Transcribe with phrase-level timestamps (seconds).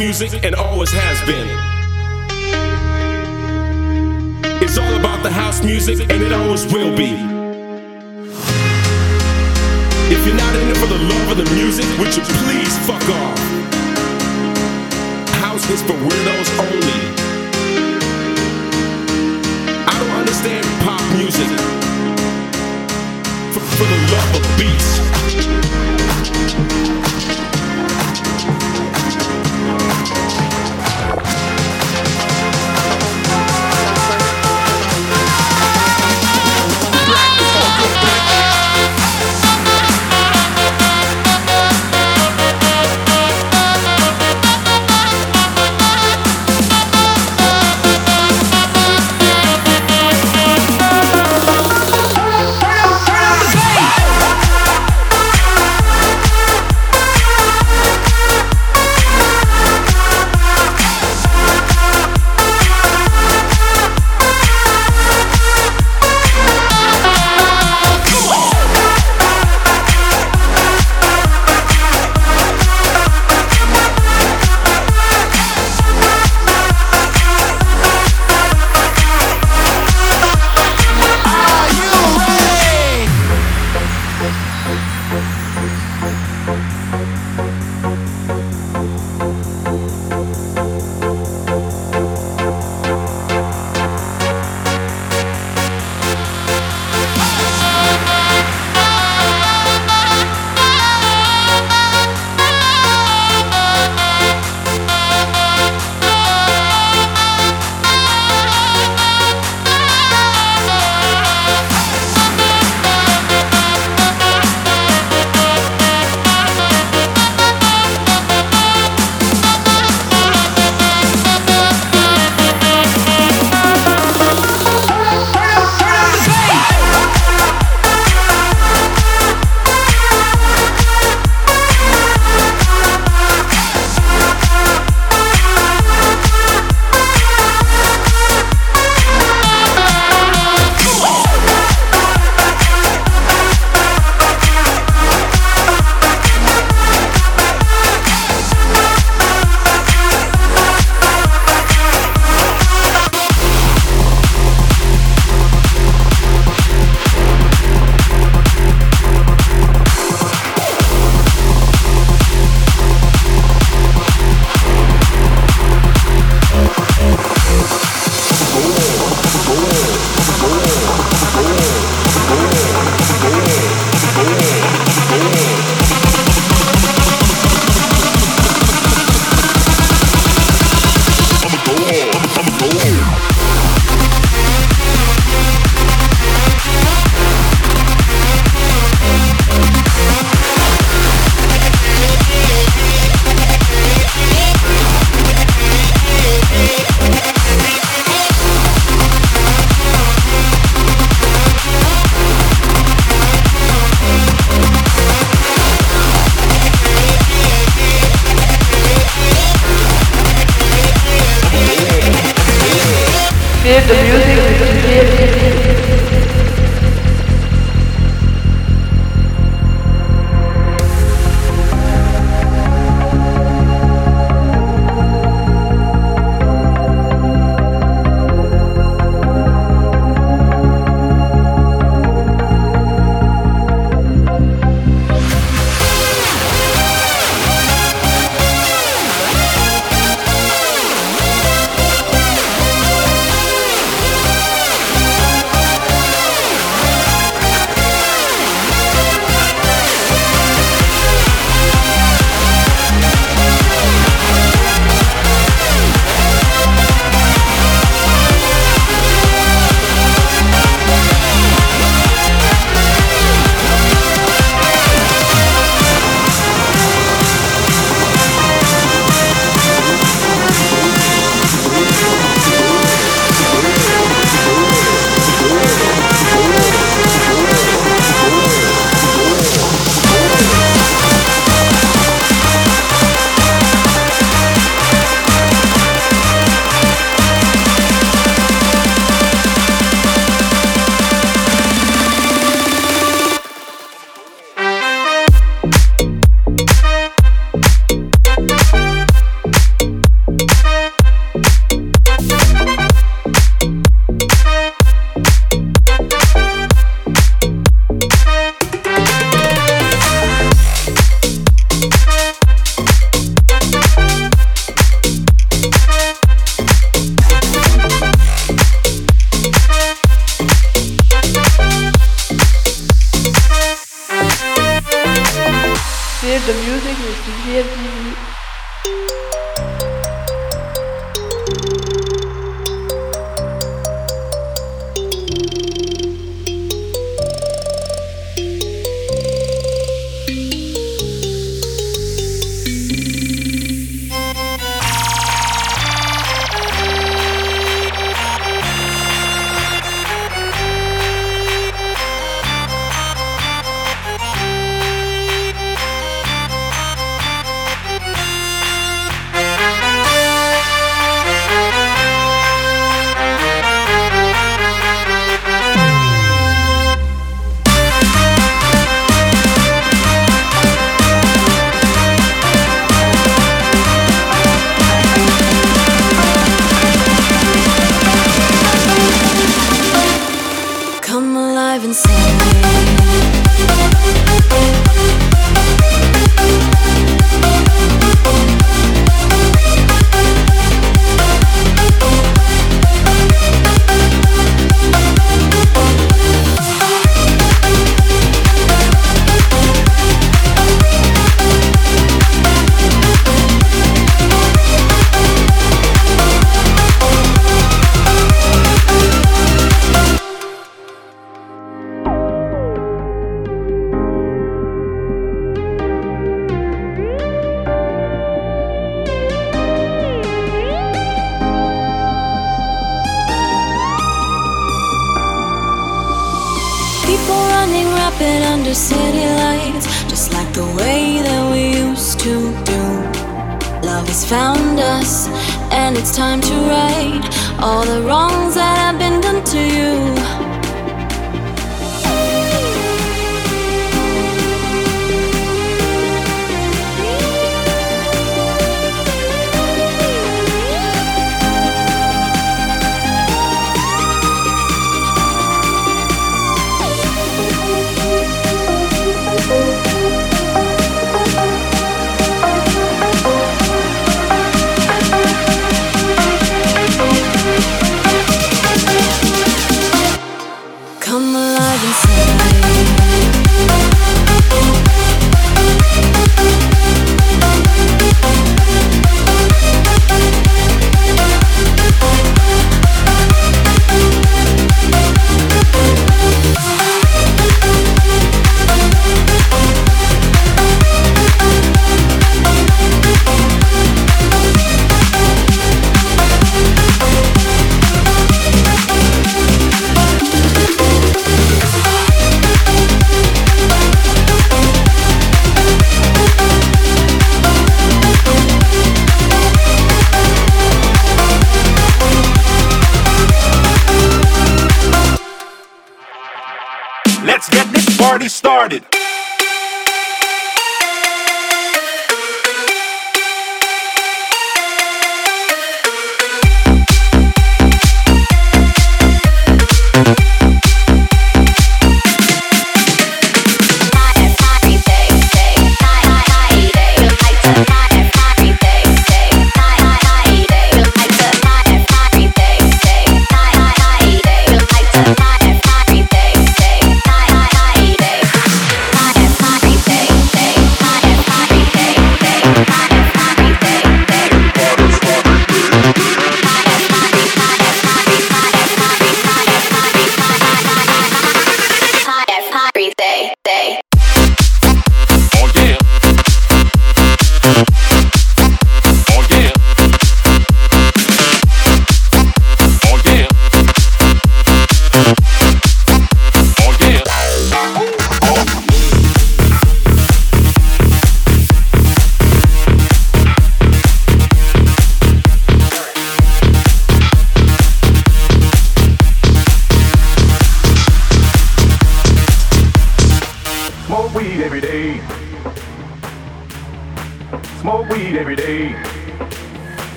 [0.00, 1.48] music and always has been.
[4.62, 7.12] It's all about the house music and it always will be.
[10.10, 13.06] If you're not in it for the love of the music, would you please fuck
[13.22, 13.38] off?
[15.44, 17.00] House is for weirdos only.
[19.86, 21.50] I don't understand pop music
[23.52, 25.89] for, for the love of beats.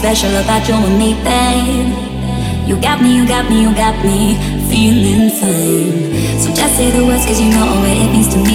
[0.00, 1.92] special about you and me, babe.
[2.66, 4.32] You got me, you got me, you got me
[4.70, 6.40] feeling fine.
[6.40, 8.49] So just say the words, cause you know what it means to me.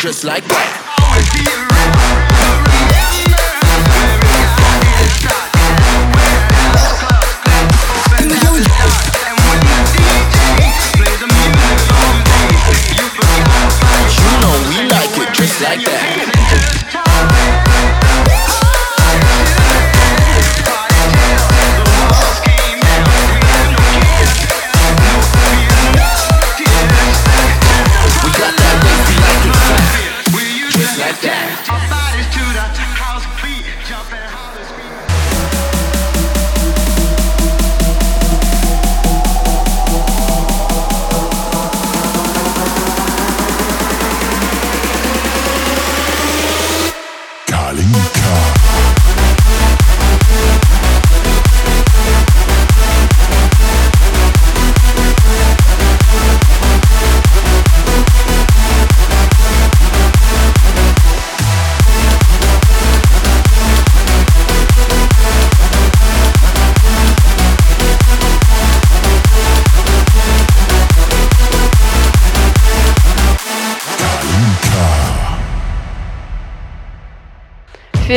[0.00, 0.89] just like that.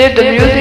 [0.04, 0.53] Year W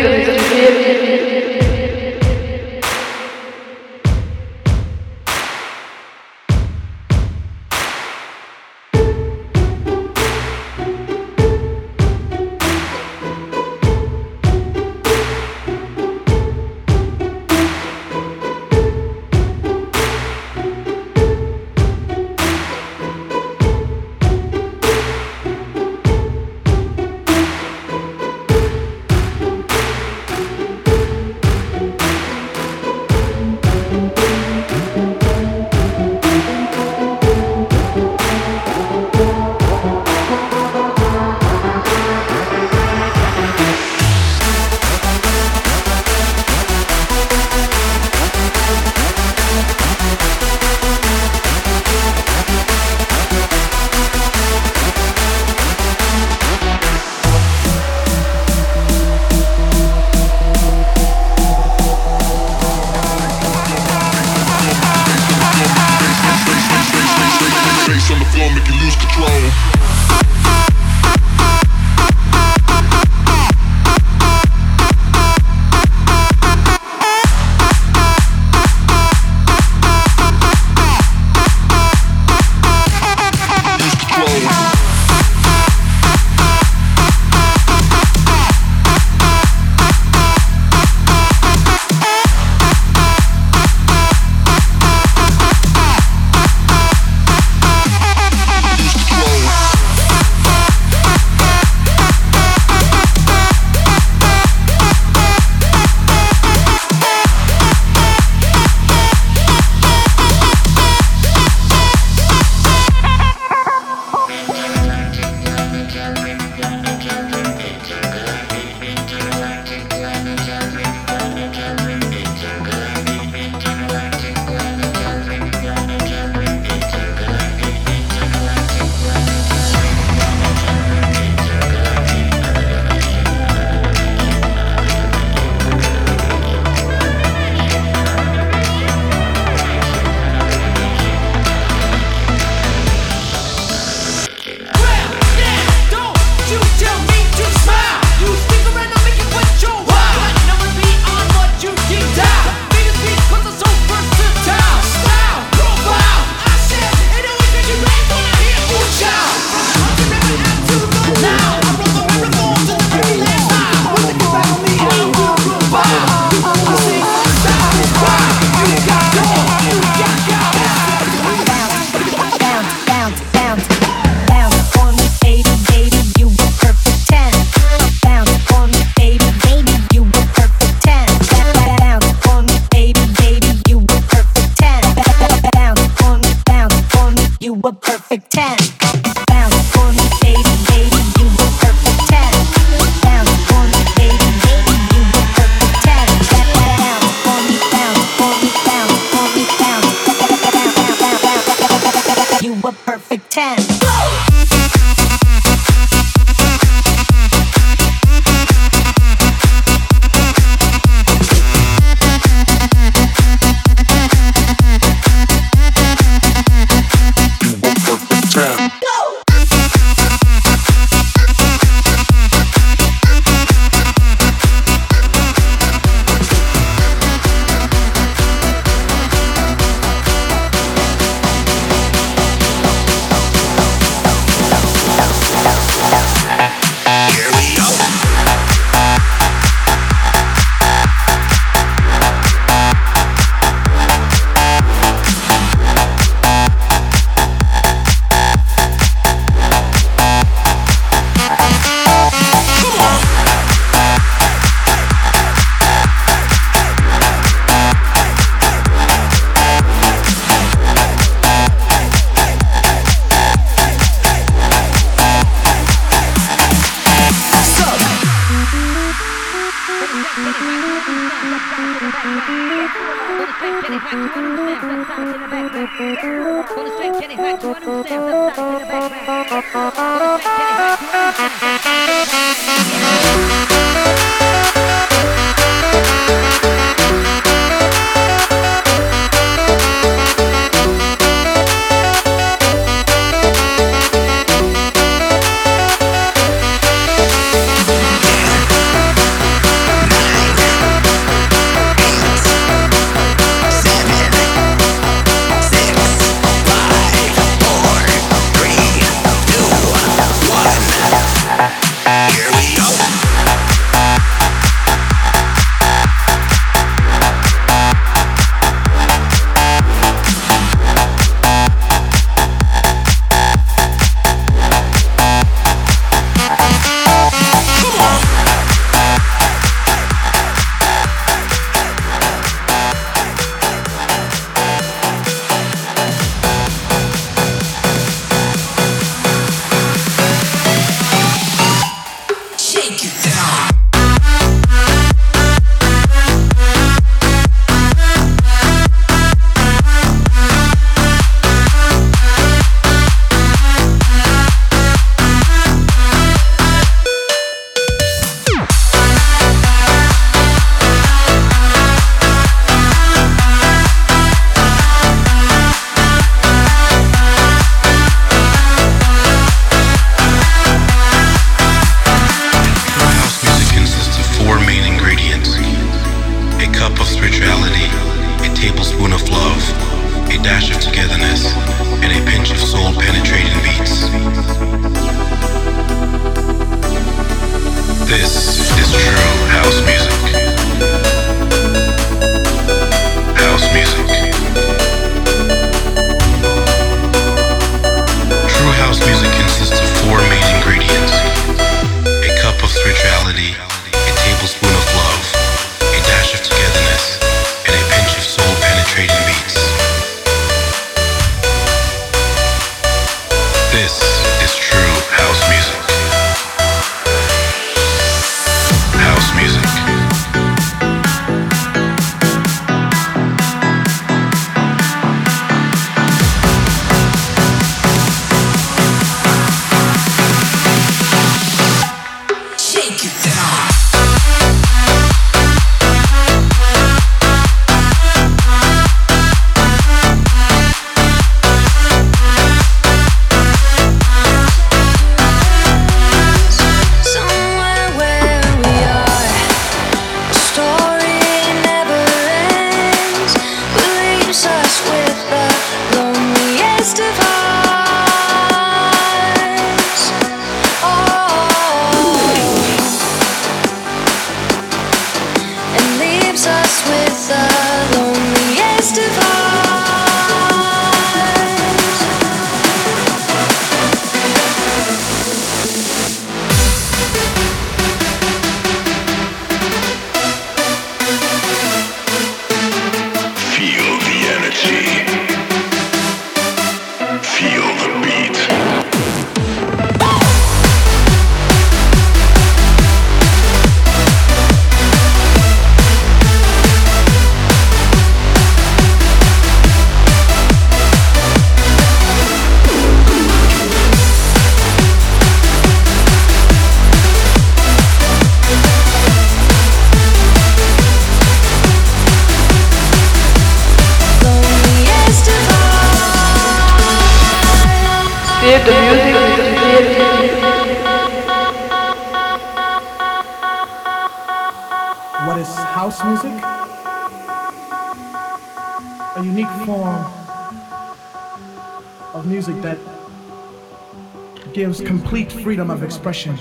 [535.33, 536.15] freedom of expression.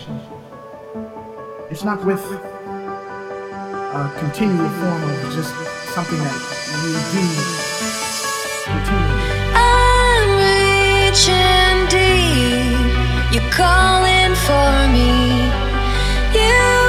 [1.69, 5.53] It's not with a continual form of just
[5.93, 6.39] something that
[6.81, 7.25] you do
[8.71, 9.51] continually.
[9.53, 13.33] I'm reaching deep.
[13.33, 15.11] You're calling for me.
[16.39, 16.80] You.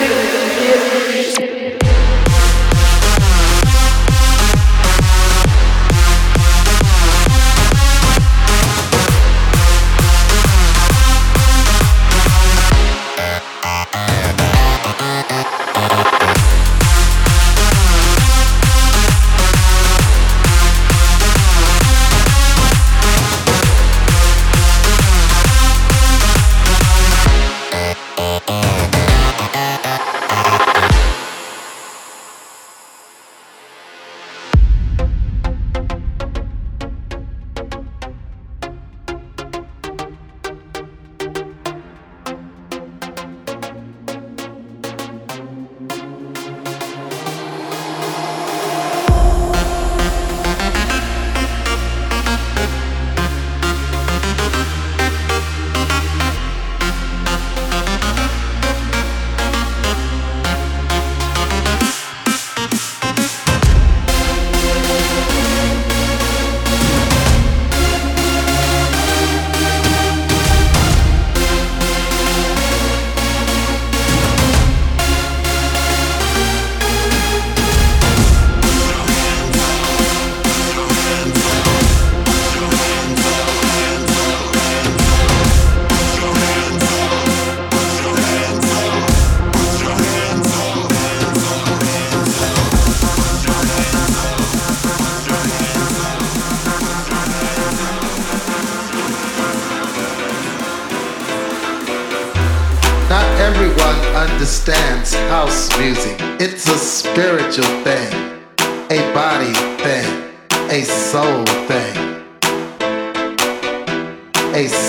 [0.00, 1.57] Yeah.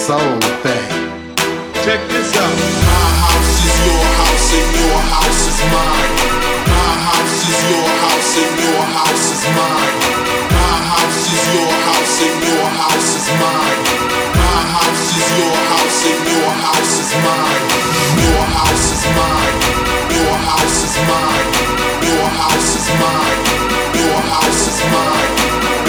[0.09, 0.89] soul thing.
[1.85, 2.57] Check this out.
[2.89, 6.15] My house is your house and your house is mine.
[6.65, 10.58] My house is your house and your house is mine.
[10.69, 13.81] My house is your house and your house is mine.
[14.37, 17.65] My house is your house and your house is mine.
[18.21, 19.57] Your house is mine.
[20.13, 21.49] Your house is mine.
[22.05, 23.41] Your house is mine.
[23.97, 25.33] Your house is mine.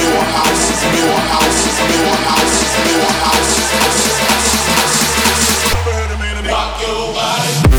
[0.00, 3.60] Your house is your house is your house is your house.
[6.48, 7.69] Rock your body.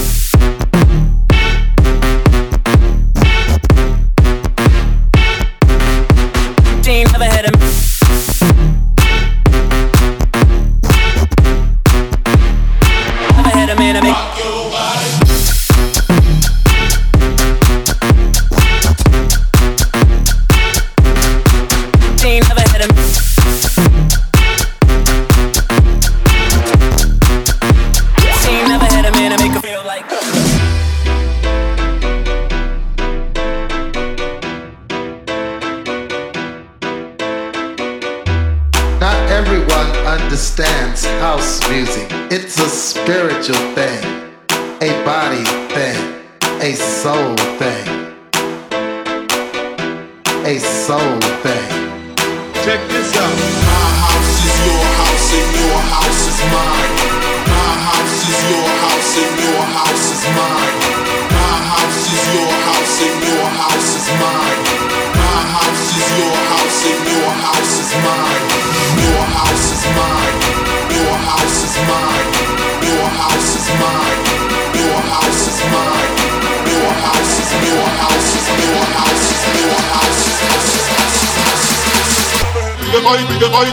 [83.04, 83.72] boy, bigger boy.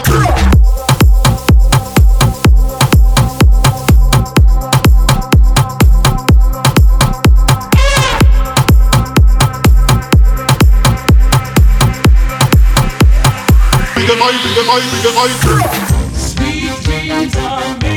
[16.15, 17.88] Sweet dreams are made.